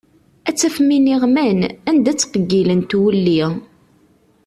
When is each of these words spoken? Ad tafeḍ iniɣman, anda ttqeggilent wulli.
Ad 0.49 0.55
tafeḍ 0.59 0.89
iniɣman, 0.97 1.59
anda 1.89 2.11
ttqeggilent 2.13 2.97
wulli. 2.99 3.41